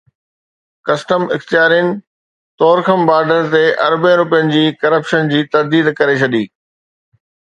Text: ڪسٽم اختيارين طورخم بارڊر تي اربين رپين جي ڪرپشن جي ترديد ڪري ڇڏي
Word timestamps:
ڪسٽم 0.87 1.21
اختيارين 1.35 1.87
طورخم 2.61 2.99
بارڊر 3.09 3.41
تي 3.53 3.61
اربين 3.89 4.15
رپين 4.23 4.49
جي 4.55 4.63
ڪرپشن 4.85 5.31
جي 5.35 5.39
ترديد 5.57 5.91
ڪري 6.01 6.17
ڇڏي 6.23 6.43